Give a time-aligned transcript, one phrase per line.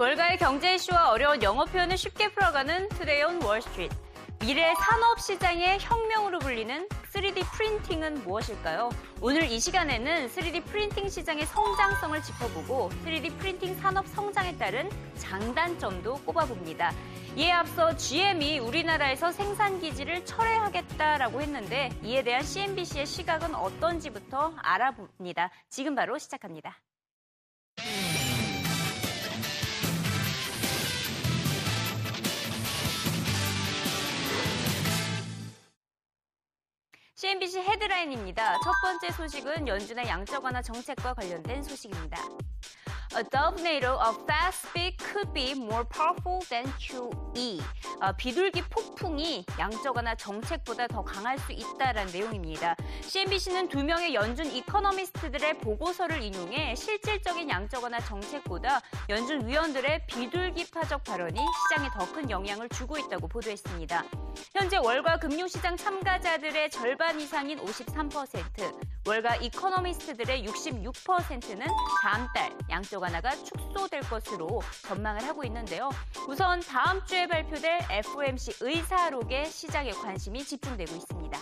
[0.00, 3.94] 월가의 경제 이슈와 어려운 영어 표현을 쉽게 풀어가는 Today on Wall Street.
[4.40, 8.88] 미래 산업 시장의 혁명으로 불리는 3D 프린팅은 무엇일까요?
[9.20, 16.94] 오늘 이 시간에는 3D 프린팅 시장의 성장성을 짚어보고 3D 프린팅 산업 성장에 따른 장단점도 꼽아봅니다.
[17.36, 25.50] 이에 앞서 GM이 우리나라에서 생산 기지를 철회하겠다라고 했는데 이에 대한 CNBC의 시각은 어떤지부터 알아봅니다.
[25.68, 26.78] 지금 바로 시작합니다.
[37.20, 38.54] CNBC 헤드라인입니다.
[38.64, 42.16] 첫 번째 소식은 연준의 양적 완화 정책과 관련된 소식입니다.
[43.16, 47.60] A tornado of fast speed could be more powerful than QE.
[48.00, 52.76] 어, 비둘기 폭풍이 양적 완화 정책보다 더 강할 수 있다라는 내용입니다.
[53.02, 61.02] CNBC는 두 명의 연준 이코노미스트들의 보고서를 인용해 실질적인 양적 완화 정책보다 연준 위원들의 비둘기 파적
[61.02, 64.04] 발언이 시장에 더 큰 영향을 주고 있다고 보도했습니다.
[64.52, 71.66] 현재 월가 금융시장 참가자들의 절반 이상인 53%, 월가 이코노미스트들의 66%는
[72.02, 75.90] 다음 달 양적 완화가 축소될 것으로 전망을 하고 있는데요.
[76.28, 81.38] 우선 다음 주에 발표될 FOMC 의사록에 시장의 관심이 집중되고 있습니다.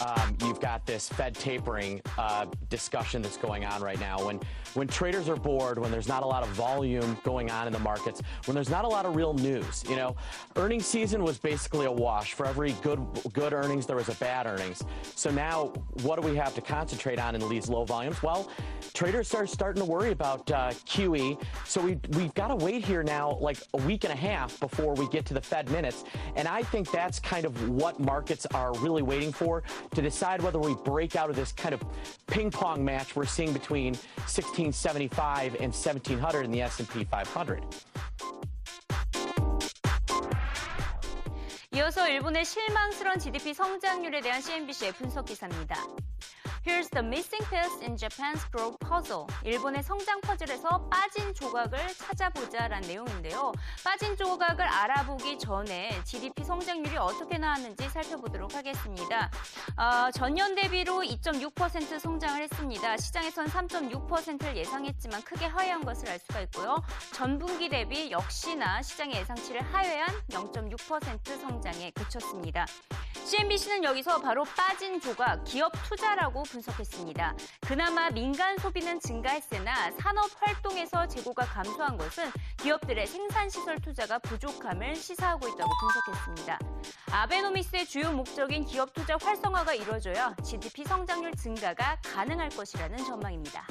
[0.00, 4.24] um, you've got this Fed tapering uh, discussion that's going on right now.
[4.24, 4.40] When
[4.74, 7.78] when traders are bored, when there's not a lot of volume going on in the
[7.80, 10.14] markets, when there's not a lot of real news, you know,
[10.56, 12.34] earnings season was basically a wash.
[12.34, 13.00] For every good
[13.32, 14.84] good earnings, there was a bad earnings.
[15.16, 15.72] So now,
[16.02, 18.22] what do we have to concentrate on in these low volumes?
[18.22, 18.50] Well,
[18.92, 21.42] traders are starting to worry about uh, QE.
[21.64, 24.94] So we we've got to wait here now, like a week and a half before
[24.94, 26.04] we get to the Fed minutes.
[26.36, 29.62] And I think that's kind of what markets are really waiting for
[29.94, 31.80] to decide whether we break out of this kind of
[32.26, 33.94] ping pong match we're seeing between
[34.26, 37.62] 1675 and 1700 in the S&P 500.
[41.72, 45.76] 이어서 일본의 실망스러운 GDP 성장률에 대한 CNBC의 분석 기사입니다.
[46.62, 49.26] Here's the missing piece in Japan's growth puzzle.
[49.44, 53.52] 일본의 성장 퍼즐에서 빠진 조각을 찾아보자라는 내용인데요.
[53.82, 59.30] 빠진 조각을 알아보기 전에 GDP 성장률이 어떻게 나왔는지 살펴보도록 하겠습니다.
[59.78, 62.96] 어, 전년 대비로 2.6% 성장을 했습니다.
[62.98, 66.82] 시장에선 3.6%를 예상했지만 크게 하회한 것을 알 수가 있고요.
[67.12, 72.66] 전분기 대비 역시나 시장의 예상치를 하회한 0.6% 성장에 그쳤습니다.
[73.24, 77.34] CNBC는 여기서 바로 빠진 조각, 기업 투자라고 분석했습니다.
[77.60, 85.70] 그나마 민간 소비는 증가했으나 산업 활동에서 재고가 감소한 것은 기업들의 생산시설 투자가 부족함을 시사하고 있다고
[85.80, 86.58] 분석했습니다.
[87.12, 93.66] 아베노미스의 주요 목적인 기업 투자 활성화가 이루어져야 GDP 성장률 증가가 가능할 것이라는 전망입니다.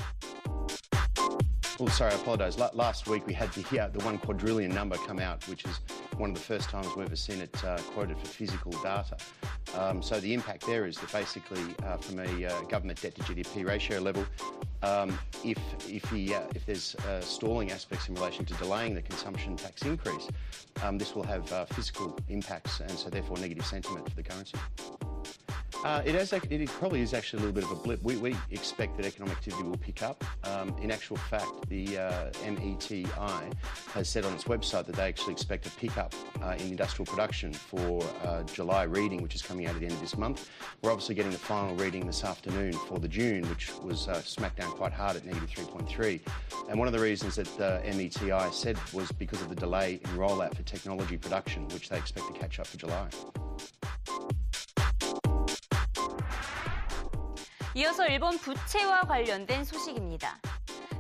[1.79, 2.57] Well, sorry, I apologise.
[2.73, 5.79] last week we had the, uh, the one quadrillion number come out, which is
[6.17, 9.15] one of the first times we've ever seen it uh, quoted for physical data.
[9.75, 13.21] Um, so the impact there is that basically, uh, from a uh, government debt to
[13.21, 14.25] GDP ratio level,
[14.83, 15.57] um, if
[15.87, 19.83] if, he, uh, if there's uh, stalling aspects in relation to delaying the consumption tax
[19.83, 20.27] increase,
[20.83, 24.57] um, this will have physical impacts and so therefore negative sentiment for the currency.
[25.85, 28.03] Uh, it, has, it probably is actually a little bit of a blip.
[28.03, 30.23] We, we expect that economic activity will pick up.
[30.43, 33.07] Um, in actual fact, the uh, METI
[33.93, 37.53] has said on its website that they actually expect a pickup uh, in industrial production
[37.53, 40.49] for uh, July reading, which is coming out at the end of this month.
[40.81, 44.57] We're obviously getting the final reading this afternoon for the June, which was uh, smacked
[44.57, 46.19] down quite hard at negative 3.3.
[46.69, 50.09] And one of the reasons that the METI said was because of the delay in
[50.11, 53.07] rollout for technology production, which they expect to catch up for July.
[57.79, 60.37] 이어서 일본 부채와 관련된 소식입니다.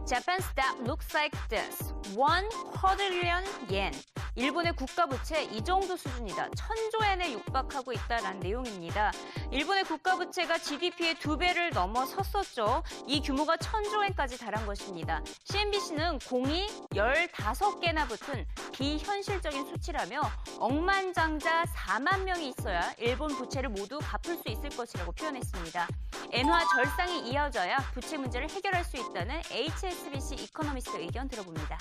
[0.07, 1.93] Japan's debt looks like this.
[2.15, 3.91] 1 quadrillion yen.
[4.35, 6.49] 일본의 국가 부채 이 정도 수준이다.
[6.55, 9.11] 천조 엔에 육박하고 있다라는 내용입니다.
[9.51, 12.83] 일본의 국가 부채가 GDP의 두 배를 넘어섰었죠.
[13.07, 15.21] 이 규모가 천조 엔까지 달한 것입니다.
[15.43, 20.21] CNBC는 공이 15개나 붙은 비현실적인 수치라며
[20.59, 25.87] 억만장자 4만 명이 있어야 일본 부채를 모두 갚을 수 있을 것이라고 표현했습니다.
[26.31, 31.77] 엔화 절상이 이어져야 부채 문제를 해결할 수 있다는 HSBC 이코노미스트 의견 들어봅니다.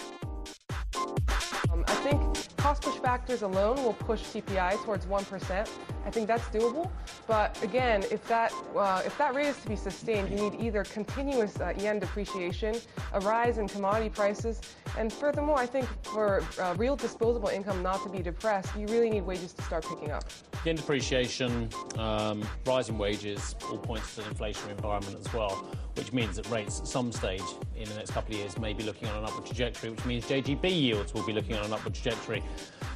[1.73, 5.69] Um, I think cost push factors alone will push CPI towards 1%.
[6.05, 6.91] I think that's doable.
[7.27, 10.85] But again, if that, uh, if that rate is to be sustained, you need either
[10.85, 12.75] continuous uh, yen depreciation,
[13.13, 14.61] a rise in commodity prices,
[14.97, 19.11] and furthermore, I think for uh, real disposable income not to be depressed, you really
[19.11, 20.25] need wages to start picking up.
[20.65, 25.67] Yen depreciation, um, rising wages, all points to an inflationary environment as well.
[25.99, 27.43] Which means that rates at some stage
[27.77, 30.25] in the next couple of years may be looking on an upward trajectory, which means
[30.25, 32.43] JGB yields will be looking on an upward trajectory.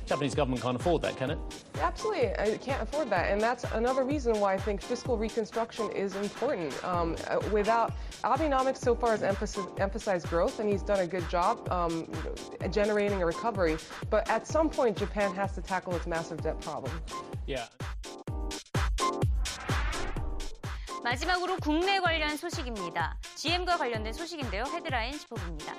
[0.06, 1.38] Japanese government can't afford that, can it?
[1.80, 6.14] Absolutely, it can't afford that, and that's another reason why I think fiscal reconstruction is
[6.16, 6.72] important.
[6.84, 11.68] Um, uh, without Abenomics, so far has emphasized growth, and he's done a good job
[11.72, 12.08] um,
[12.70, 13.76] generating a recovery.
[14.10, 16.92] But at some point, Japan has to tackle its massive debt problem.
[17.46, 17.66] Yeah.
[21.02, 23.16] 마지막으로 국내 관련 소식입니다.
[23.34, 24.64] GM과 관련된 소식인데요.
[24.72, 25.74] 헤드라인 짚어봅니다.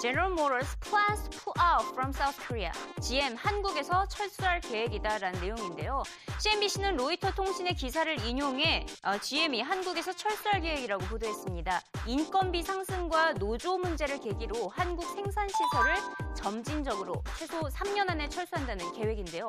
[0.00, 2.70] General Motors plans to pull out from South Korea.
[3.02, 6.04] GM 한국에서 철수할 계획이다라는 내용인데요.
[6.40, 8.86] CNBC는 로이터 통신의 기사를 인용해
[9.20, 11.80] GM이 한국에서 철수할 계획이라고 보도했습니다.
[12.06, 15.96] 인건비 상승과 노조 문제를 계기로 한국 생산 시설을
[16.38, 19.48] 점진적으로 최소 3년 안에 철수한다는 계획인데요.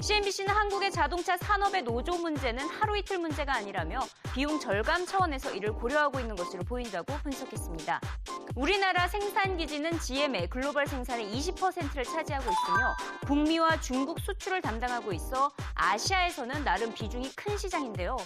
[0.00, 4.00] CNBC는 한국의 자동차 산업의 노조 문제는 하루 이틀 문제가 아니라며
[4.34, 8.00] 비용 절감 차원에서 이를 고려하고 있는 것으로 보인다고 분석했습니다.
[8.56, 12.96] 우리나라 생산 기지는 GM의 글로벌 생산의 20%를 차지하고 있으며
[13.26, 18.16] 북미와 중국 수출을 담당하고 있어 아시아에서는 나름 비중이 큰 시장인데요.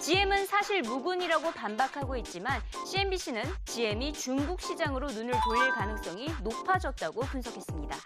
[0.00, 7.96] GM은 사실 무근이라고 반박하고 있지만 CNBC는 GM이 중국 시장으로 눈을 돌릴 가능성이 높아졌다고 분석 했습니다.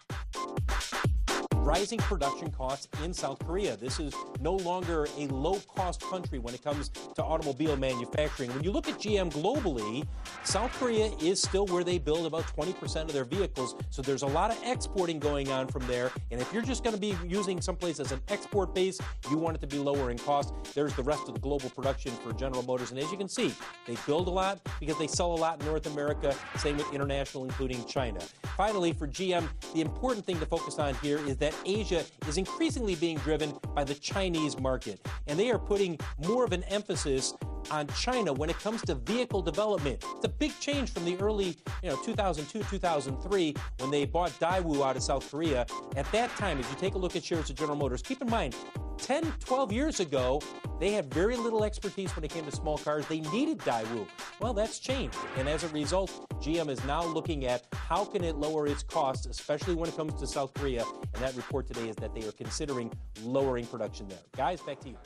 [1.69, 3.77] Rising production costs in South Korea.
[3.77, 8.51] This is no longer a low cost country when it comes to automobile manufacturing.
[8.55, 10.07] When you look at GM globally,
[10.45, 13.75] South Korea is still where they build about 20% of their vehicles.
[13.91, 16.11] So there's a lot of exporting going on from there.
[16.31, 18.99] And if you're just going to be using someplace as an export base,
[19.31, 20.55] you want it to be lower in cost.
[20.75, 22.93] There's the rest of the global production for General Motors.
[22.93, 23.55] And as you can see,
[23.87, 26.35] they build a lot because they sell a lot in North America.
[26.57, 28.21] Same with international, including China.
[28.57, 32.95] Finally, for GM, the important thing to focus on here is that Asia is increasingly
[32.95, 35.07] being driven by the Chinese market.
[35.27, 37.35] And they are putting more of an emphasis
[37.71, 40.05] on China when it comes to vehicle development.
[40.17, 44.87] It's a big change from the early, you know, 2002, 2003 when they bought Daewoo
[44.87, 45.67] out of South Korea.
[45.97, 48.31] At that time, if you take a look at shares of General Motors, keep in
[48.31, 48.55] mind,
[48.99, 50.43] 10, 12 years ago,
[50.81, 53.07] they had very little expertise when it came to small cars.
[53.07, 54.07] They needed Daewoo.
[54.41, 55.17] Well, that's changed.
[55.37, 59.27] And as a result, GM is now looking at how can it lower its costs,
[59.27, 60.85] especially when it comes to South Korea.
[61.15, 62.93] And that report today is that they are considering
[63.25, 64.19] lowering production there.
[64.37, 64.99] Guys, back to you.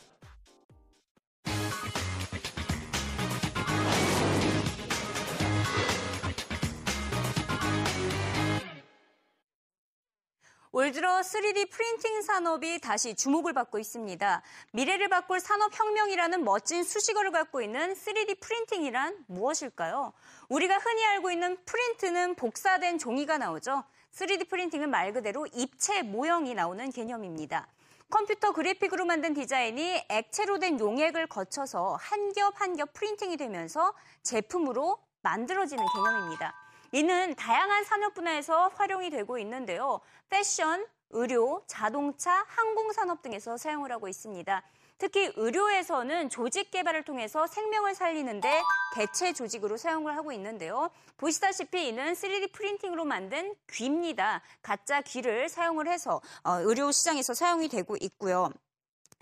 [10.75, 14.43] 올 들어 3D 프린팅 산업이 다시 주목을 받고 있습니다.
[14.73, 20.14] 미래를 바꿀 산업혁명이라는 멋진 수식어를 갖고 있는 3D 프린팅이란 무엇일까요?
[20.49, 23.84] 우리가 흔히 알고 있는 프린트는 복사된 종이가 나오죠.
[24.12, 27.66] 3D 프린팅은 말 그대로 입체 모형이 나오는 개념입니다.
[28.10, 34.98] 컴퓨터 그래픽으로 만든 디자인이 액체로 된 용액을 거쳐서 한 겹 한 겹 프린팅이 되면서 제품으로
[35.22, 36.54] 만들어지는 개념입니다.
[36.92, 40.00] 이는 다양한 산업 분야에서 활용이 되고 있는데요.
[40.28, 44.62] 패션, 의료, 자동차, 항공산업 등에서 사용을 하고 있습니다.
[45.02, 48.62] 특히 의료에서는 조직 개발을 통해서 생명을 살리는데
[48.94, 50.90] 대체 조직으로 사용을 하고 있는데요.
[51.16, 54.43] 보시다시피 이는 3D 프린팅으로 만든 귀입니다.
[54.62, 58.52] 가짜 귀를 사용을 해서 어, 의료 시장에서 사용이 되고 있고요.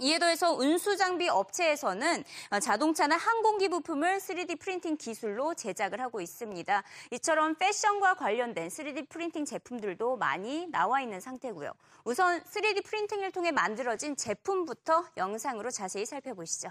[0.03, 2.25] 이에 더해서 운수장비 업체에서는
[2.63, 6.83] 자동차나 항공기 부품을 3D 프린팅 기술로 제작을 하고 있습니다.
[7.13, 11.73] 이처럼 패션과 관련된 3D 프린팅 제품들도 많이 나와 있는 상태고요.
[12.05, 16.71] 우선 3D 프린팅을 통해 만들어진 제품부터 영상으로 자세히 살펴보시죠.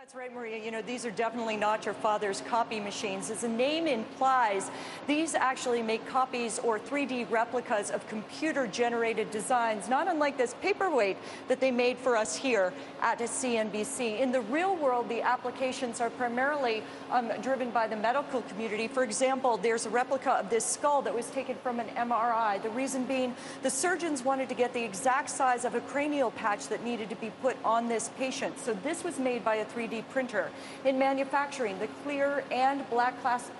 [0.00, 0.56] That's right, Maria.
[0.56, 3.30] You know, these are definitely not your father's copy machines.
[3.30, 4.70] As the name implies,
[5.06, 11.18] these actually make copies or 3D replicas of computer generated designs, not unlike this paperweight
[11.48, 14.20] that they made for us here at CNBC.
[14.20, 18.88] In the real world, the applications are primarily um, driven by the medical community.
[18.88, 22.62] For example, there's a replica of this skull that was taken from an MRI.
[22.62, 26.68] The reason being, the surgeons wanted to get the exact size of a cranial patch
[26.68, 28.58] that needed to be put on this patient.
[28.58, 30.50] So this was made by a 3D 3D printer.
[30.84, 33.14] In manufacturing, the clear and black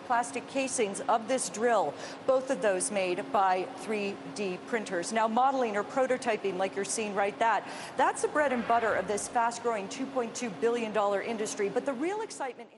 [0.07, 1.95] plastic casings of this drill,
[2.27, 5.13] both of those made by 3D printers.
[5.13, 9.09] Now, modeling or prototyping, like you're seeing right that, that's the bread and butter of
[9.09, 11.69] this fast-growing $2.2 billion industry.
[11.69, 12.69] But the real excitement...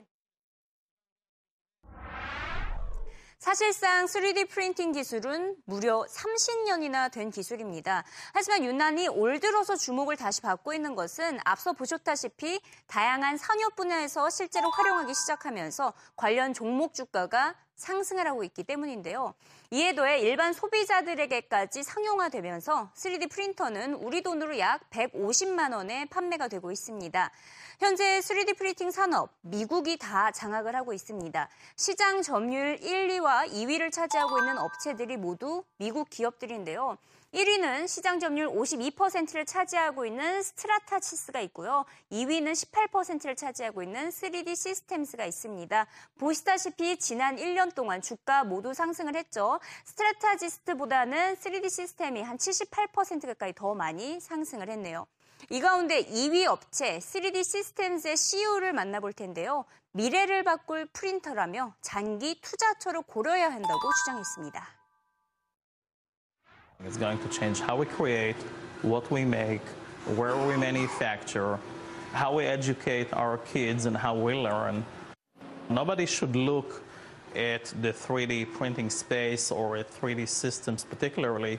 [3.43, 8.05] 사실상 3D 프린팅 기술은 무려 30년이나 된 기술입니다.
[8.31, 14.69] 하지만 유난히 올 들어서 주목을 다시 받고 있는 것은 앞서 보셨다시피 다양한 산업 분야에서 실제로
[14.69, 19.33] 활용하기 시작하면서 관련 종목 주가가 상승을 하고 있기 때문인데요.
[19.71, 27.31] 이에 더해 일반 소비자들에게까지 상용화되면서 3D 프린터는 우리 돈으로 약 150만 원에 판매가 되고 있습니다.
[27.79, 31.49] 현재 3D 프린팅 산업, 미국이 다 장악을 하고 있습니다.
[31.75, 36.97] 시장 점유율 1, 2와 2위를 차지하고 있는 업체들이 모두 미국 기업들인데요.
[37.33, 41.83] 1위는 시장 점유율 52%를 차지하고 있는 스트라타시스가 있고요.
[42.11, 45.87] 2위는 18%를 차지하고 있는 3D 시스템스가 있습니다.
[46.19, 49.59] 보시다시피 지난 1년 동안 주가 모두 상승을 했죠.
[49.85, 55.07] 스트라타시스보다는 3D 시스템이 한 78% 가까이 더 많이 상승을 했네요.
[55.49, 59.65] 이 가운데 2위 업체 3D 시스템즈의 CEO를 만나볼 텐데요.
[59.93, 64.82] 미래를 바꿀 프린터라며 장기 투자처로 고려해야 한다고 주장했습니다.
[66.84, 68.36] It's going to change how we create,
[68.82, 69.62] what we make,
[70.14, 71.58] where we manufacture,
[72.12, 74.84] how we educate our kids, and how we learn.
[75.68, 76.82] Nobody should look
[77.34, 81.58] at the 3D printing space or at 3D systems, particularly,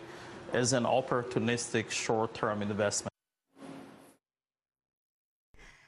[0.54, 3.10] as an opportunistic short term investment.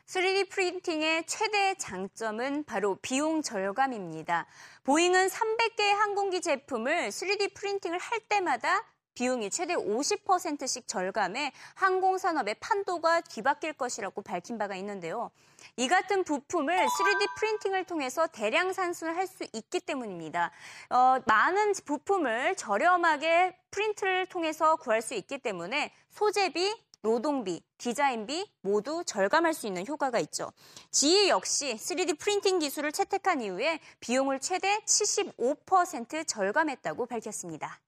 [0.07, 4.45] 3D 프린팅의 최대 장점은 바로 비용 절감입니다.
[4.83, 8.83] 보잉은 300개의 항공기 제품을 3D 프린팅을 할 때마다
[9.16, 15.30] 비용이 최대 50%씩 절감해 항공산업의 판도가 뒤바뀔 것이라고 밝힌 바가 있는데요.
[15.76, 20.50] 이 같은 부품을 3D 프린팅을 통해서 대량 산수를 할 수 있기 때문입니다.
[20.90, 29.54] 어, 많은 부품을 저렴하게 프린트를 통해서 구할 수 있기 때문에 소재비, 노동비, 디자인비 모두 절감할
[29.54, 30.52] 수 있는 효과가 있죠.
[30.90, 37.80] GE 역시 3D 프린팅 기술을 채택한 이후에 비용을 최대 75% 절감했다고 밝혔습니다.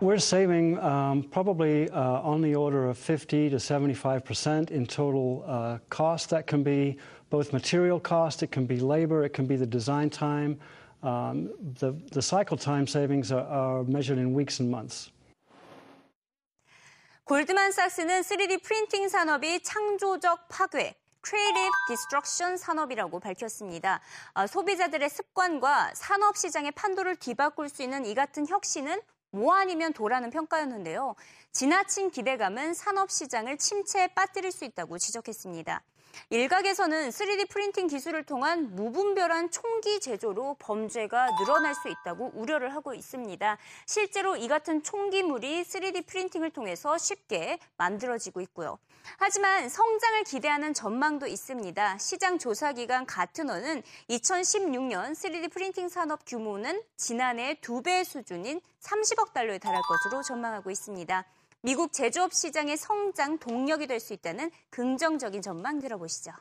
[0.00, 5.78] We're saving um, probably uh, on the order of 50 to 75% in total uh,
[5.90, 6.30] cost.
[6.30, 6.98] That can be
[7.30, 10.58] both material cost, it can be labor, it can be the design time.
[11.02, 15.10] Um, the, the cycle time savings are, are measured in weeks and months.
[17.24, 24.00] 골드만삭스는 3D 프린팅 산업이 창조적 파괴, Creative Destruction 산업이라고 밝혔습니다.
[24.32, 28.98] 아, 소비자들의 습관과 산업 시장의 판도를 뒤바꿀 수 있는 이 같은 혁신은
[29.33, 31.15] 뭐 아니면 도라는 평가였는데요.
[31.51, 35.81] 지나친 기대감은 산업 시장을 침체에 빠뜨릴 수 있다고 지적했습니다.
[36.29, 43.57] 일각에서는 3D 프린팅 기술을 통한 무분별한 총기 제조로 범죄가 늘어날 수 있다고 우려를 하고 있습니다.
[43.87, 48.77] 실제로 이 같은 총기물이 3D 프린팅을 통해서 쉽게 만들어지고 있고요.
[49.17, 51.97] 하지만 성장을 기대하는 전망도 있습니다.
[51.97, 60.21] 시장 조사기관 가트너는 2016년 3D 프린팅 산업 규모는 지난해 두배 수준인 30억 달러에 달할 것으로
[60.23, 61.25] 전망하고 있습니다.
[61.61, 66.31] 미국 제조업 시장의 성장 동력이 될 수 있다는 긍정적인 전망 들어보시죠.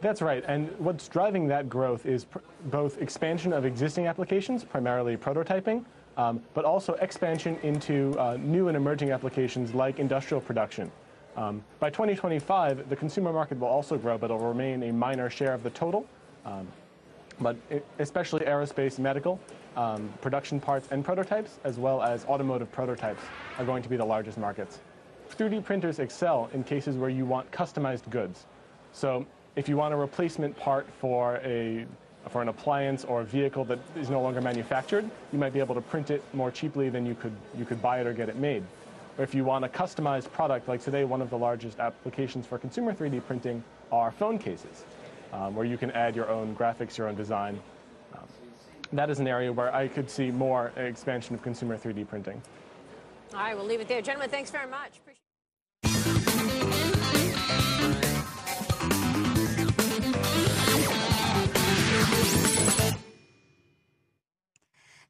[0.00, 0.42] That's right.
[0.48, 5.84] And what's driving that growth is pr- both expansion of existing applications, primarily prototyping,
[6.16, 10.90] um, but also expansion into uh, new and emerging applications like industrial production.
[11.40, 15.54] Um, by 2025, the consumer market will also grow, but it'll remain a minor share
[15.54, 16.06] of the total.
[16.44, 16.68] Um,
[17.40, 19.40] but it, especially aerospace, medical,
[19.74, 23.22] um, production parts and prototypes, as well as automotive prototypes,
[23.58, 24.80] are going to be the largest markets.
[25.30, 28.44] 3D printers excel in cases where you want customized goods.
[28.92, 29.24] So
[29.56, 31.86] if you want a replacement part for a
[32.28, 35.74] for an appliance or a vehicle that is no longer manufactured, you might be able
[35.74, 38.36] to print it more cheaply than you could you could buy it or get it
[38.36, 38.62] made.
[39.20, 42.56] Or if you want a customized product, like today, one of the largest applications for
[42.56, 43.62] consumer 3D printing
[43.92, 44.86] are phone cases,
[45.34, 47.60] um, where you can add your own graphics, your own design.
[48.14, 48.26] Um,
[48.94, 52.40] that is an area where I could see more expansion of consumer 3D printing.
[53.34, 54.00] All right, we'll leave it there.
[54.00, 54.92] Gentlemen, thanks very much.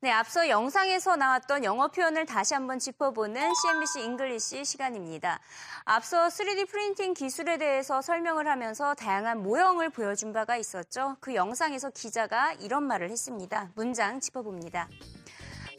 [0.02, 5.38] 네, 앞서 영상에서 나왔던 영어 표현을 다시 한번 짚어보는 CNBC 잉글리시 시간입니다.
[5.84, 11.18] 앞서 3D 프린팅 기술에 대해서 설명을 하면서 다양한 모형을 보여준 바가 있었죠.
[11.20, 13.68] 그 영상에서 기자가 이런 말을 했습니다.
[13.74, 14.88] 문장 짚어봅니다.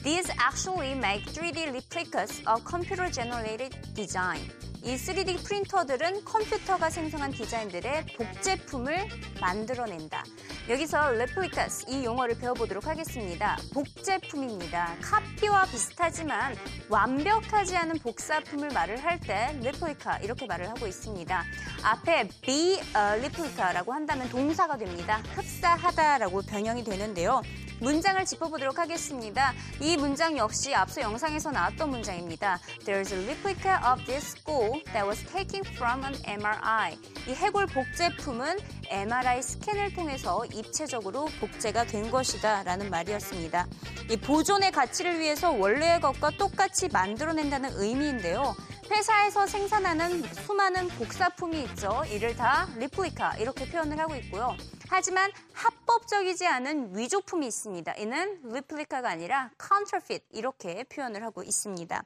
[0.03, 4.47] These actually make 3D replicas of computer-generated design.
[4.83, 9.07] 이 3D 프린터들은 컴퓨터가 생성한 디자인들의 복제품을
[9.39, 10.23] 만들어낸다.
[10.69, 13.57] 여기서 replicas 이 용어를 배워보도록 하겠습니다.
[13.73, 14.95] 복제품입니다.
[15.01, 16.55] 카피와 비슷하지만
[16.87, 21.43] 완벽하지 않은 복사품을 말을 할때 replica 이렇게 말을 하고 있습니다.
[21.83, 25.21] 앞에 be a replica라고 한다면 동사가 됩니다.
[25.35, 27.41] 흡사하다라고 변형이 되는데요.
[27.81, 29.53] 문장을 짚어보도록 하겠습니다.
[29.79, 32.59] 이 문장 역시 앞서 영상에서 나왔던 문장입니다.
[32.85, 36.95] There's a replica of this school that was taken from an MRI.
[37.27, 43.65] 이 해골 복제품은 MRI 스캔을 통해서 입체적으로 복제가 된 것이다 라는 말이었습니다.
[44.11, 48.55] 이 보존의 가치를 위해서 원래의 것과 똑같이 만들어낸다는 의미인데요.
[48.91, 52.03] 회사에서 생산하는 수많은 복사품이 있죠.
[52.09, 54.53] 이를 다 리플리카 이렇게 표현을 하고 있고요.
[54.89, 57.93] 하지만 합법적이지 않은 위조품이 있습니다.
[57.93, 62.03] 이는 replica가 아니라 counterfeit 이렇게 표현을 하고 있습니다.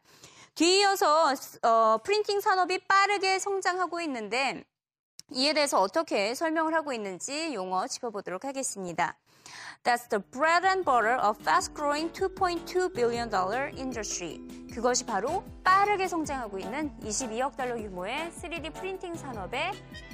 [0.54, 4.63] 뒤이어서 어, 프린팅 산업이 빠르게 성장하고 있는데
[5.32, 9.18] 이에 대해서 어떻게 설명을 하고 있는지 용어 짚어보도록 하겠습니다.
[9.86, 14.39] That's the bread and butter of fast-growing 2.2 billion dollar industry.
[14.74, 19.74] 그것이 바로 빠르게 성장하고 있는 22억 달러 규모의 3D 프린팅 산업의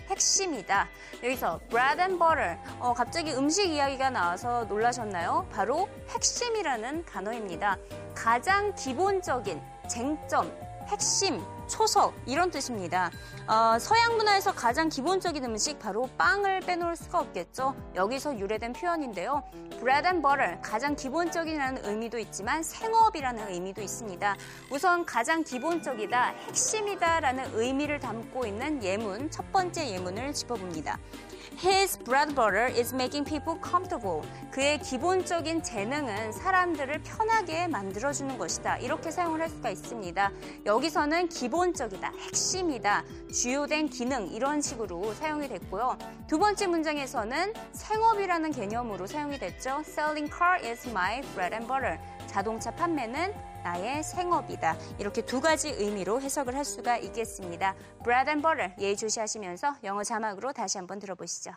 [0.10, 0.90] 핵심이다.
[1.24, 2.58] 여기서 bread and butter.
[2.82, 5.48] 어, 갑자기 음식 이야기가 나와서 놀라셨나요?
[5.54, 7.78] 바로 핵심이라는 단어입니다.
[8.14, 10.52] 가장 기본적인 쟁점,
[10.88, 13.10] 핵심, 초석 이런 뜻입니다.
[13.48, 17.74] 어, 서양 문화에서 가장 기본적인 음식 바로 빵을 빼놓을 수가 없겠죠.
[17.96, 19.42] 여기서 유래된 표현인데요.
[19.80, 24.36] bread and butter 가장 기본적이라는 의미도 있지만 생업이라는 의미도 있습니다.
[24.70, 31.00] 우선 가장 기본적이다, 핵심이다라는 의미를 담고 있는 예문 첫 번째 예문을 짚어봅니다.
[31.58, 34.22] His bread butter is making people comfortable.
[34.52, 38.78] 그의 기본적인 재능은 사람들을 편하게 만들어주는 것이다.
[38.78, 40.32] 이렇게 사용을 할 수가 있습니다.
[40.66, 43.04] 여기서는 기본적이다, 핵심이다,
[43.34, 45.98] 주요된 기능 이런 식으로 사용이 됐고요.
[46.28, 49.82] 두 번째 문장에서는 생업이라는 개념으로 사용이 됐죠.
[49.86, 52.00] Selling car is my bread and butter.
[52.32, 54.78] 자동차 판매는 나의 생업이다.
[55.00, 57.76] 이렇게 두 가지 의미로 해석을 할 수가 있겠습니다.
[58.04, 61.52] bread and butter 예의주시하시면서 영어 자막으로 다시 한번 들어보시죠.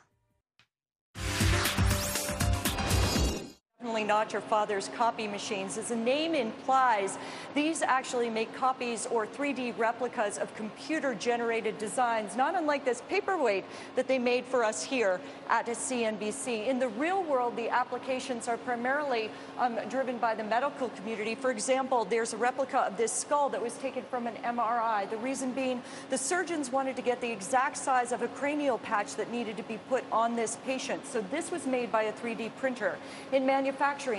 [3.85, 5.77] Definitely not your father's copy machines.
[5.77, 7.19] As the name implies,
[7.55, 13.67] these actually make copies or 3D replicas of computer generated designs, not unlike this paperweight
[13.95, 16.67] that they made for us here at CNBC.
[16.67, 21.35] In the real world, the applications are primarily um, driven by the medical community.
[21.35, 25.11] For example, there's a replica of this skull that was taken from an MRI.
[25.11, 29.17] The reason being, the surgeons wanted to get the exact size of a cranial patch
[29.17, 31.07] that needed to be put on this patient.
[31.07, 32.97] So this was made by a 3D printer.
[33.31, 33.74] In manufacturing,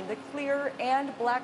[0.07, 1.43] the clear and black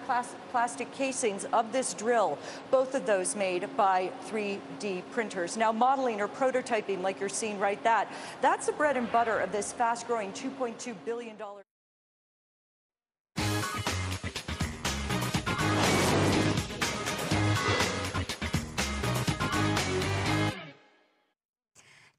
[0.51, 2.37] plastic casings of this drill,
[2.69, 5.57] both of those made by 3D printers.
[5.57, 9.51] Now, modeling or prototyping, like you're seeing right that, that's the bread and butter of
[9.51, 11.35] this fast-growing $2.2 billion.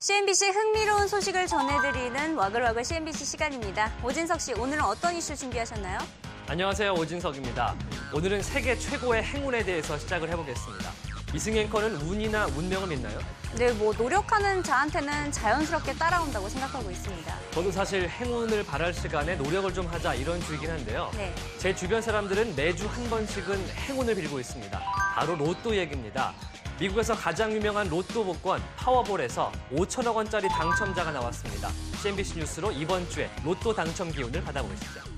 [0.02, 3.92] CNBC 흥미로운 소식을 전해드리는 와글와글 CNBC 시간입니다.
[4.02, 6.00] 오진석 씨, 오늘은 어떤 이슈 준비하셨나요?
[6.48, 6.92] 안녕하세요.
[6.94, 7.76] 오진석입니다.
[8.12, 10.90] 오늘은 세계 최고의 행운에 대해서 시작을 해보겠습니다.
[11.32, 13.16] 이승 앵커는 운이나 운명은 있나요?
[13.54, 17.38] 네, 뭐 노력하는 자한테는 자연스럽게 따라온다고 생각하고 있습니다.
[17.52, 21.12] 저도 사실 행운을 바랄 시간에 노력을 좀 하자 이런 주의긴 한데요.
[21.14, 21.32] 네.
[21.58, 24.80] 제 주변 사람들은 매주 한 번씩은 행운을 빌고 있습니다.
[25.14, 26.34] 바로 로또 얘기입니다.
[26.80, 31.68] 미국에서 가장 유명한 로또 복권 파워볼에서 5천억 원짜리 당첨자가 나왔습니다.
[32.02, 35.12] CNBC 뉴스로 이번 주에 로또 당첨 기운을 받아보시죠.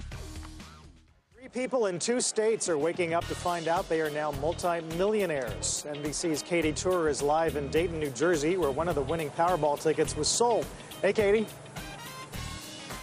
[1.53, 5.87] People in two states are waking up to find out they are now multimillionaires.
[5.87, 9.81] NBC's Katie Tour is live in Dayton, New Jersey, where one of the winning Powerball
[9.81, 10.67] tickets was sold.
[11.01, 11.47] Hey, Katie.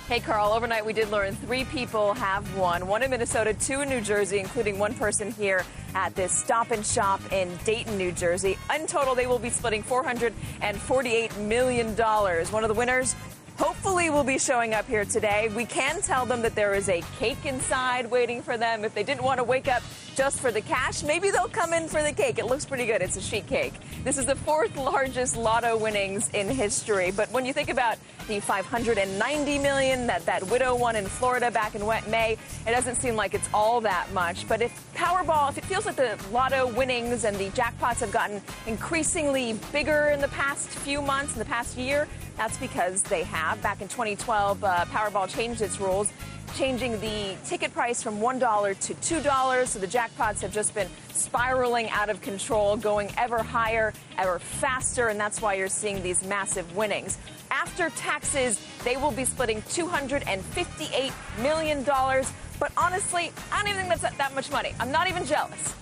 [0.07, 0.51] Hey, Carl.
[0.51, 4.39] Overnight, we did learn three people have won one in Minnesota, two in New Jersey,
[4.39, 5.63] including one person here
[5.95, 8.57] at this stop and shop in Dayton, New Jersey.
[8.75, 11.95] In total, they will be splitting $448 million.
[11.95, 13.15] One of the winners
[13.61, 15.47] hopefully will be showing up here today.
[15.55, 18.83] We can tell them that there is a cake inside waiting for them.
[18.83, 19.83] If they didn't want to wake up
[20.15, 22.39] just for the cash, maybe they'll come in for the cake.
[22.39, 23.03] It looks pretty good.
[23.03, 23.73] It's a sheet cake.
[24.03, 27.11] This is the fourth largest lotto winnings in history.
[27.11, 31.75] But when you think about the 590 million that that widow won in Florida back
[31.75, 34.47] in wet May, it doesn't seem like it's all that much.
[34.47, 38.41] But if Powerball, if it feels like the lotto winnings and the jackpots have gotten
[38.65, 42.07] increasingly bigger in the past few months, in the past year,
[42.41, 43.61] that's because they have.
[43.61, 46.11] Back in 2012, uh, Powerball changed its rules,
[46.55, 49.67] changing the ticket price from $1 to $2.
[49.67, 55.09] So the jackpots have just been spiraling out of control, going ever higher, ever faster,
[55.09, 57.19] and that's why you're seeing these massive winnings.
[57.51, 61.11] After taxes, they will be splitting $258
[61.43, 61.83] million.
[61.83, 64.73] But honestly, I don't even think that's that, much money.
[64.79, 65.75] I'm not even jealous.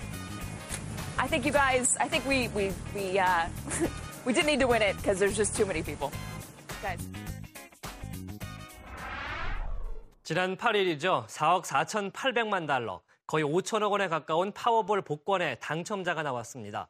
[1.18, 3.48] I think you guys, I think we, we, we, uh,
[4.26, 6.12] we didn't need to win it because there's just too many people.
[6.82, 7.10] Guys.
[10.24, 11.26] 지난 8일이죠.
[11.28, 16.88] 4억 4,800만 달러, 거의 5천억 원에 가까운 파워볼 복권의 당첨자가 나왔습니다.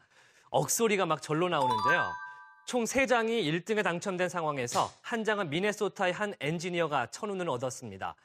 [0.49, 2.12] 억소리가 막 절로 나오는데요.
[2.65, 8.15] 총 3장이 1등에 당첨된 상황에서 한 장은 미네소타의 한 엔지니어가 천운을 얻었습니다.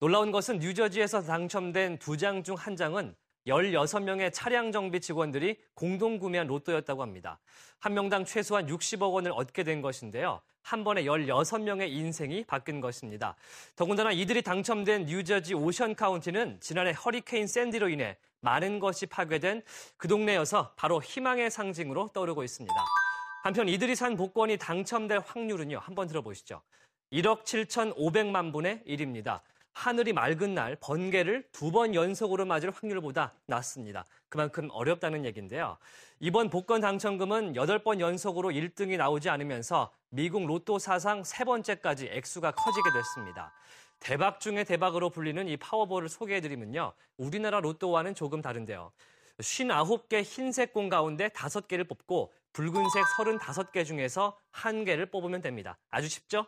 [0.00, 3.14] 놀라운 것은 뉴저지에서 당첨된 두 장 중 한 장은
[3.46, 7.38] 16명의 차량 정비 직원들이 공동 구매한 로또였다고 합니다.
[7.78, 10.40] 한 명당 최소한 60억 원을 얻게 된 것인데요.
[10.62, 13.36] 한 번에 16명의 인생이 바뀐 것입니다.
[13.76, 19.62] 더군다나 이들이 당첨된 뉴저지 오션 카운티는 지난해 허리케인 샌디로 인해 많은 것이 파괴된
[19.96, 22.74] 그 동네여서 바로 희망의 상징으로 떠오르고 있습니다.
[23.42, 25.78] 한편 이들이 산 복권이 당첨될 확률은요.
[25.78, 26.62] 한번 들어보시죠.
[27.12, 29.40] 1억 7,500만 분의 1입니다.
[29.74, 34.04] 하늘이 맑은 날 번개를 두 번 연속으로 맞을 확률보다 낮습니다.
[34.28, 35.76] 그만큼 어렵다는 얘기인데요.
[36.20, 42.92] 이번 복권 당첨금은 8번 연속으로 1등이 나오지 않으면서 미국 로또 사상 세 번째까지 액수가 커지게
[42.92, 43.52] 됐습니다.
[43.98, 46.92] 대박 중의 대박으로 불리는 이 파워볼을 소개해드리면요.
[47.16, 48.92] 우리나라 로또와는 조금 다른데요.
[49.38, 55.76] 59개 흰색 공 가운데 5개를 뽑고 붉은색 35개 중에서 한 개를 뽑으면 됩니다.
[55.90, 56.46] 아주 쉽죠?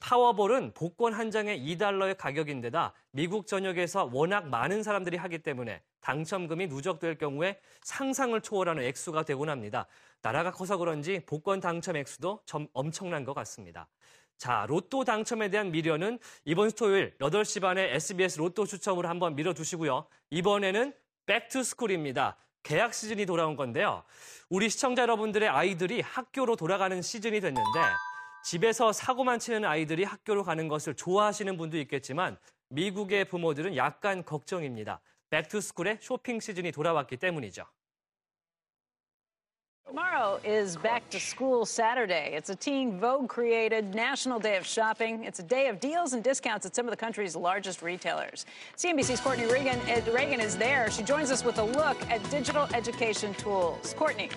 [0.00, 7.18] 파워볼은 복권 한 장에 2달러의 가격인데다 미국 전역에서 워낙 많은 사람들이 하기 때문에 당첨금이 누적될
[7.18, 9.86] 경우에 상상을 초월하는 액수가 되곤 합니다.
[10.22, 13.88] 나라가 커서 그런지 복권 당첨 액수도 좀 엄청난 것 같습니다.
[14.36, 20.06] 자, 로또 당첨에 대한 미련은 이번 토요일 8시 반에 SBS 로또 추첨으로 한번 밀어두시고요.
[20.30, 20.94] 이번에는
[21.26, 22.36] 백투스쿨입니다.
[22.62, 24.04] 개학 시즌이 돌아온 건데요.
[24.48, 27.80] 우리 시청자 여러분들의 아이들이 학교로 돌아가는 시즌이 됐는데
[28.44, 32.38] 집에서 사고만 치는 아이들이 학교로 가는 것을 좋아하시는 분도 있겠지만
[32.70, 35.00] 미국의 부모들은 약간 걱정입니다.
[35.30, 37.64] 백투스쿨의 쇼핑 시즌이 돌아왔기 때문이죠.
[39.88, 42.34] Tomorrow is Back to School Saturday.
[42.36, 45.24] It's a Teen Vogue created national day of shopping.
[45.24, 48.44] It's a day of deals and discounts at some of the country's largest retailers.
[48.76, 49.80] CNBC's Courtney Reagan,
[50.12, 50.90] Reagan is there.
[50.90, 53.94] She joins us with a look at digital education tools.
[53.96, 54.28] Courtney.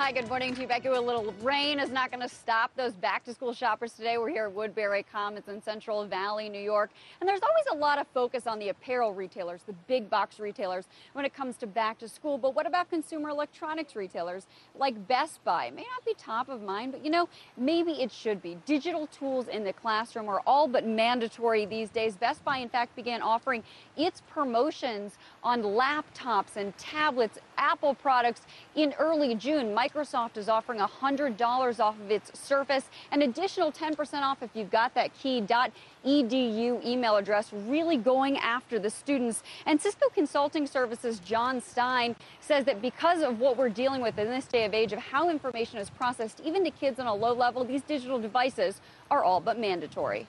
[0.00, 0.88] Hi, good morning to you, Becky.
[0.88, 4.16] A little rain is not going to stop those back to school shoppers today.
[4.16, 6.88] We're here at Woodbury Commons in Central Valley, New York.
[7.20, 10.86] And there's always a lot of focus on the apparel retailers, the big box retailers,
[11.12, 12.38] when it comes to back to school.
[12.38, 15.66] But what about consumer electronics retailers like Best Buy?
[15.66, 18.56] It may not be top of mind, but you know, maybe it should be.
[18.64, 22.16] Digital tools in the classroom are all but mandatory these days.
[22.16, 23.62] Best Buy, in fact, began offering
[23.98, 29.74] its promotions on laptops and tablets, Apple products in early June.
[29.90, 34.94] Microsoft is offering $100 off of its Surface, an additional 10% off if you've got
[34.94, 39.42] that key.edu email address, really going after the students.
[39.66, 44.28] And Cisco Consulting Services' John Stein says that because of what we're dealing with in
[44.28, 47.32] this day of age of how information is processed, even to kids on a low
[47.32, 50.26] level, these digital devices are all but mandatory.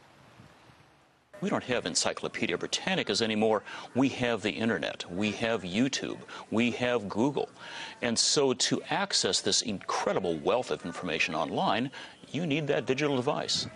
[1.42, 3.64] We don't have Encyclopedia Britannicas anymore.
[3.96, 5.12] We have the internet.
[5.12, 6.20] We have YouTube.
[6.52, 7.50] We have Google.
[8.04, 11.90] And so to access this incredible wealth of information online,
[12.32, 13.68] you need that digital device.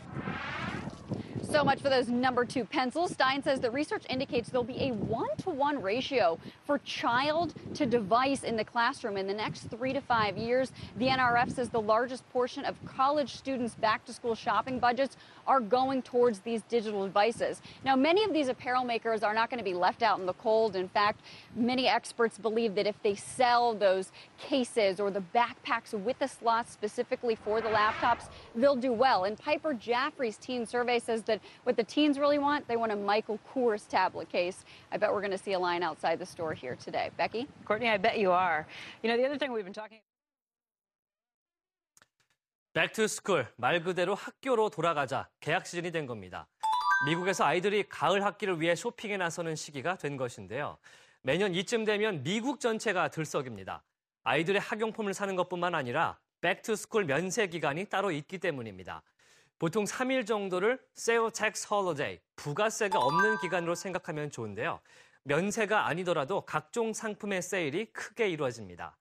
[1.55, 3.13] So much for those number two pencils.
[3.13, 7.85] Stein says the research indicates there'll be a one to one ratio for child to
[7.85, 10.73] device in the classroom in the next three to five years.
[10.97, 15.15] The NRF says the largest portion of college students' back to school shopping budgets
[15.47, 17.61] are going towards these digital devices.
[17.85, 20.33] Now, many of these apparel makers are not going to be left out in the
[20.33, 20.75] cold.
[20.75, 21.21] In fact,
[21.55, 26.73] many experts believe that if they sell those cases or the backpacks with the slots
[26.73, 29.23] specifically for the laptops, they'll do well.
[29.23, 32.95] And Piper Jaffrey's teen survey says that what the teens really want, they want a
[32.95, 34.65] Michael Kors tablet case.
[34.91, 37.09] I bet we're going to see a line outside the store here today.
[37.17, 37.47] Becky?
[37.65, 38.67] Courtney, I bet you are.
[39.03, 39.99] You know, the other thing we've been talking
[42.75, 46.49] back to school 말 그대로 학교로 돌아가자 개학 시즌이 된 겁니다.
[47.05, 50.77] 미국에서 아이들이 가을 학기를 위해 쇼핑에 나서는 시기가 된 것인데요.
[51.21, 53.81] 매년 이쯤 되면 미국 전체가 들썩입니다.
[54.23, 59.01] 아이들의 학용품을 사는 것뿐만 아니라 back to school 면세 기간이 따로 있기 때문입니다.
[59.57, 64.81] 보통 3일 정도를 sales tax holiday, 부가세가 없는 기간으로 생각하면 좋은데요.
[65.23, 68.97] 면세가 아니더라도 각종 상품의 세일이 크게 이루어집니다.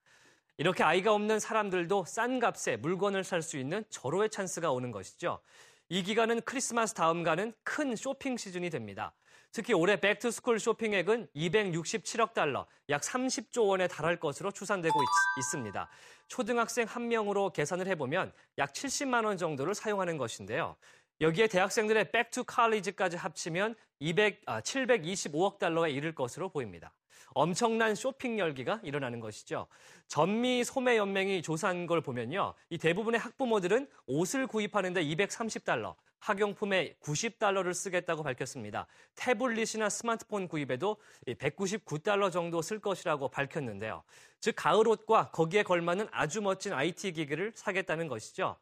[0.56, 5.40] 이렇게 아이가 없는 사람들도 싼 값에 물건을 살 수 있는 절호의 찬스가 오는 것이죠.
[5.88, 9.12] 이 기간은 크리스마스 다음가는 큰 쇼핑 시즌이 됩니다.
[9.54, 15.42] 특히 올해 back to school 쇼핑액은 267억 달러, 약 30조 원에 달할 것으로 추산되고 있,
[15.44, 15.88] 습니다
[16.26, 20.74] 초등학생 한 명으로 계산을 해보면 약 70만 원 정도를 사용하는 것인데요.
[21.20, 26.92] 여기에 대학생들의 백투 칼리지까지 합치면 200, 아, 725억 달러에 이를 것으로 보입니다.
[27.32, 29.68] 엄청난 쇼핑 열기가 일어나는 것이죠.
[30.08, 32.54] 전미 소매 연맹이 조사한 걸 보면요.
[32.70, 38.86] 이 대부분의 학부모들은 옷을 구입하는데 230달러, 학용품에 90달러를 쓰겠다고 밝혔습니다.
[39.14, 44.02] 태블릿이나 스마트폰 구입에도 199달러 정도 쓸 것이라고 밝혔는데요.
[44.40, 48.56] 즉 가을 옷과 거기에 걸맞는 아주 멋진 IT 기기를 사겠다는 것이죠.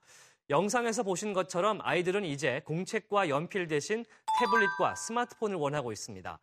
[0.50, 4.04] 영상에서 보신 것처럼 아이들은 이제 공책과 연필 대신
[4.40, 6.40] 태블릿과 스마트폰을 원하고 있습니다.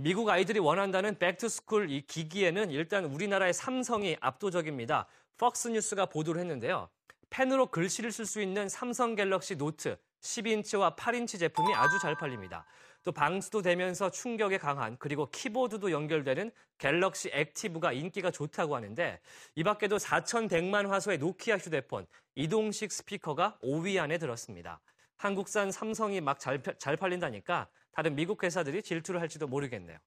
[0.00, 5.06] 미국 아이들이 원한다는 back to school 이 기기에는 일단 우리나라의 삼성이 압도적입니다.
[5.38, 6.88] 폭스뉴스가 보도를 했는데요.
[7.30, 12.64] 펜으로 글씨를 쓸 수 있는 삼성 갤럭시 노트 10인치와 8인치 제품이 아주 잘 팔립니다.
[13.04, 19.20] 또 방수도 되면서 충격에 강한 그리고 키보드도 연결되는 갤럭시 액티브가 인기가 좋다고 하는데
[19.54, 24.80] 이 밖에도 4,100만 화소의 노키아 휴대폰, 이동식 스피커가 5위 안에 들었습니다.
[25.18, 29.98] 한국산 삼성이 막 잘 잘 팔린다니까 다른 미국 회사들이 질투를 할지도 모르겠네요.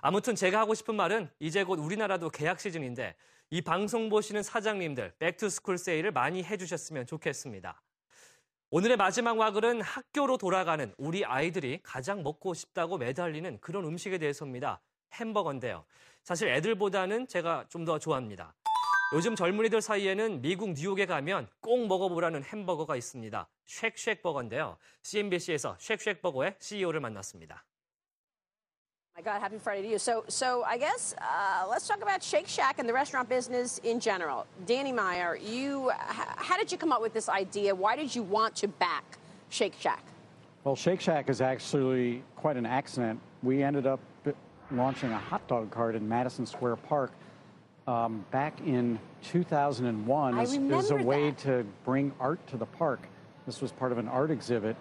[0.00, 3.14] 아무튼 제가 하고 싶은 말은 이제 곧 우리나라도 개학 시즌인데
[3.50, 7.80] 이 방송 보시는 사장님들 back to school 세일을 많이 해주셨으면 좋겠습니다.
[8.70, 14.82] 오늘의 마지막 와글은 학교로 돌아가는 우리 아이들이 가장 먹고 싶다고 매달리는 그런 음식에 대해서입니다.
[15.14, 15.86] 햄버거인데요.
[16.22, 18.54] 사실 애들보다는 제가 좀 더 좋아합니다.
[19.14, 23.48] 요즘 젊은이들 사이에는 미국 뉴욕에 가면 꼭 먹어보라는 햄버거가 있습니다.
[23.64, 24.76] 쉑쉑버거인데요.
[25.00, 27.64] CNBC에서 쉑쉑버거의 CEO를 만났습니다.
[29.18, 29.98] My God, happy Friday to you.
[29.98, 33.98] So, so I guess uh, let's talk about Shake Shack and the restaurant business in
[33.98, 34.46] general.
[34.64, 37.74] Danny Meyer, you, how did you come up with this idea?
[37.74, 40.04] Why did you want to back Shake Shack?
[40.62, 43.18] Well, Shake Shack is actually quite an accident.
[43.42, 43.98] We ended up
[44.70, 47.10] launching a hot dog cart in Madison Square Park
[47.88, 51.38] um, back in 2001 as, as a way that.
[51.38, 53.00] to bring art to the park.
[53.46, 54.76] This was part of an art exhibit.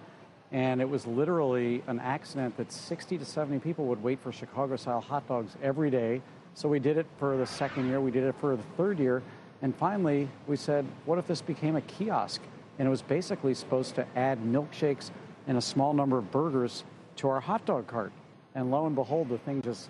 [0.51, 4.75] And it was literally an accident that 60 to 70 people would wait for Chicago
[4.77, 6.21] style hot dogs every day.
[6.53, 9.21] So we did it for the second year, we did it for the third year.
[9.61, 12.41] And finally, we said, what if this became a kiosk?
[12.79, 15.11] And it was basically supposed to add milkshakes
[15.47, 16.83] and a small number of burgers
[17.17, 18.11] to our hot dog cart.
[18.55, 19.89] And lo and behold, the thing just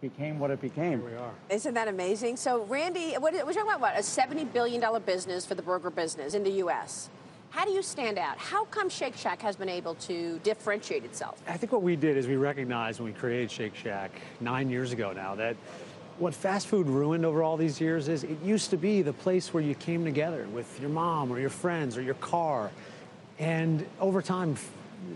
[0.00, 1.00] became what it became.
[1.00, 1.32] Here we are.
[1.48, 2.36] Isn't that amazing?
[2.36, 3.94] So, Randy, what, we're talking about what?
[3.94, 7.08] A $70 billion business for the burger business in the U.S.
[7.52, 8.38] How do you stand out?
[8.38, 11.42] How come Shake Shack has been able to differentiate itself?
[11.46, 14.10] I think what we did is we recognized when we created Shake Shack
[14.40, 15.56] nine years ago now that
[16.18, 19.52] what fast food ruined over all these years is it used to be the place
[19.52, 22.70] where you came together with your mom or your friends or your car.
[23.38, 24.56] And over time,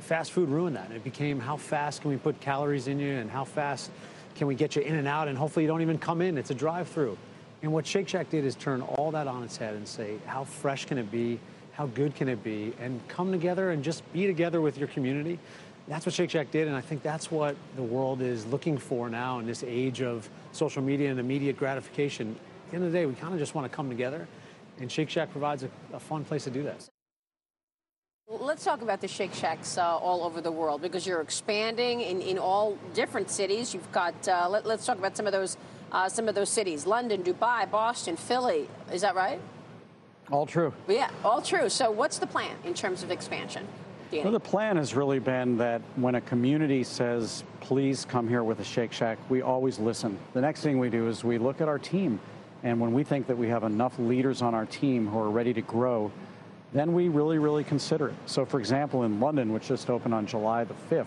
[0.01, 0.91] fast food ruined that.
[0.91, 3.91] It became how fast can we put calories in you and how fast
[4.35, 6.37] can we get you in and out and hopefully you don't even come in.
[6.37, 7.17] It's a drive through.
[7.63, 10.45] And what Shake Shack did is turn all that on its head and say, how
[10.45, 11.41] fresh can it be?
[11.77, 15.39] How good can it be, and come together and just be together with your community.
[15.89, 19.11] That's what Shake Shack did, and I think that's what the world is looking for
[19.11, 22.35] now in this age of social media and immediate gratification.
[22.65, 24.27] At the end of the day, we kind of just want to come together,
[24.81, 26.89] and Shake Shack provides a, a fun place to do that.
[28.27, 32.23] Let's talk about the Shake Shacks uh, all over the world because you're expanding in,
[32.23, 33.75] in all different cities.
[33.75, 35.59] You've got, uh, let, us talk about some of those
[35.93, 38.69] uh, some of those cities: London, Dubai, Boston, Philly.
[38.91, 39.41] Is that right?
[40.31, 40.73] All true.
[40.89, 41.69] Yeah, all true.
[41.69, 43.67] So, what's the plan in terms of expansion?
[44.11, 44.25] Danny?
[44.25, 48.61] Well, the plan has really been that when a community says, please come here with
[48.61, 50.19] a Shake Shack, we always listen.
[50.33, 52.21] The next thing we do is we look at our team.
[52.63, 55.53] And when we think that we have enough leaders on our team who are ready
[55.55, 56.11] to grow,
[56.73, 58.15] then we really, really consider it.
[58.27, 61.07] So, for example, in London, which just opened on July the 5th,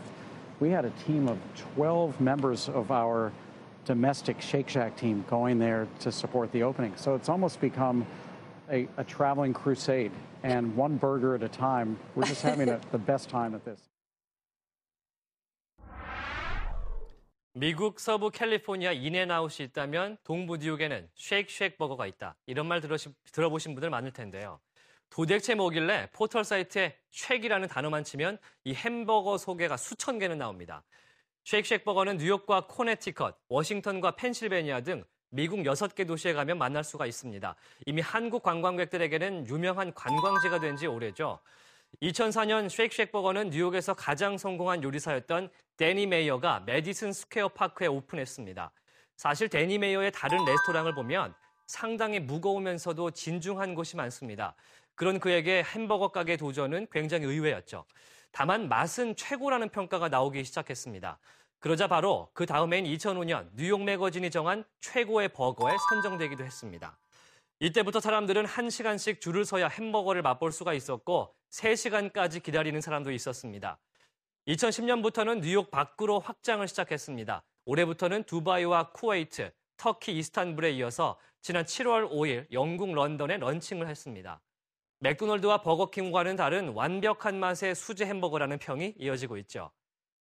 [0.60, 1.38] we had a team of
[1.76, 3.32] 12 members of our
[3.86, 6.94] domestic Shake Shack team going there to support the opening.
[6.96, 8.06] So it's almost become
[8.70, 10.12] a, a traveling crusade,
[10.44, 11.98] and one burger at a time.
[12.16, 13.90] We're just having a, the best time at this.
[17.54, 22.36] 미국 서부 캘리포니아 인앤아웃이 있다면 동부 뉴욕에는 쉑쉑 버거가 있다.
[22.46, 24.62] 이런 말 들으시, 들어보신 분들 많을 텐데요.
[25.10, 30.84] 도대체 뭐길래 포털 사이트에 쉑이라는 단어만 치면 이 햄버거 소개가 수천 개는 나옵니다.
[31.44, 37.56] 쉑쉑 버거는 뉴욕과 코네티컷, 워싱턴과 펜실베니아 등 미국 6개 도시에 가면 만날 수가 있습니다.
[37.86, 41.40] 이미 한국 관광객들에게는 유명한 관광지가 된 지 오래죠.
[42.02, 48.72] 2004년 쉑쉑버거는 뉴욕에서 가장 성공한 요리사였던 데니 메이어가 메디슨 스퀘어 파크에 오픈했습니다.
[49.18, 51.34] 사실 데니 메이어의 다른 레스토랑을 보면
[51.68, 54.56] 상당히 무거우면서도 진중한 곳이 많습니다.
[54.96, 57.86] 그런 그에게 햄버거 가게 도전은 굉장히 의외였죠.
[58.32, 61.18] 다만 맛은 최고라는 평가가 나오기 시작했습니다.
[61.60, 66.98] 그러자 바로 그 다음해인 2005년 뉴욕 매거진이 정한 최고의 버거에 선정되기도 했습니다.
[67.60, 73.78] 이때부터 사람들은 1시간씩 줄을 서야 햄버거를 맛볼 수가 있었고 3시간까지 기다리는 사람도 있었습니다.
[74.48, 77.44] 2010년부터는 뉴욕 밖으로 확장을 시작했습니다.
[77.66, 84.42] 올해부터는 두바이와 쿠웨이트, 터키 이스탄불에 이어서 지난 7월 5일 영국 런던에 런칭을 했습니다.
[85.00, 89.72] 맥도널드와 버거킹과는 다른 완벽한 맛의 수제 햄버거라는 평이 이어지고 있죠.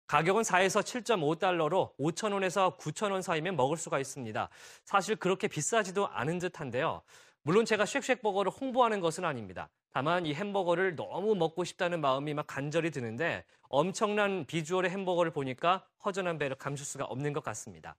[0.07, 4.49] 가격은 4에서 7.5달러로 5,000원에서 9,000원 사이면 먹을 수가 있습니다.
[4.85, 7.03] 사실 그렇게 비싸지도 않은 듯한데요.
[7.43, 9.69] 물론 제가 쉑쉑 버거를 홍보하는 것은 아닙니다.
[9.93, 16.39] 다만 이 햄버거를 너무 먹고 싶다는 마음이 막 간절히 드는데 엄청난 비주얼의 햄버거를 보니까 허전한
[16.39, 17.97] 배를 감출 수가 없는 것 같습니다.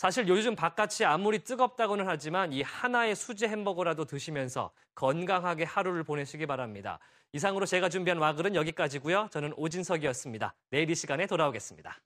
[0.00, 6.98] 사실 요즘 바깥이 아무리 뜨겁다고는 하지만 이 하나의 수제 햄버거라도 드시면서 건강하게 하루를 보내시기 바랍니다.
[7.34, 9.28] 이상으로 제가 준비한 와글은 여기까지고요.
[9.30, 10.54] 저는 오진석이었습니다.
[10.70, 12.00] 내일 이 시간에 돌아오겠습니다.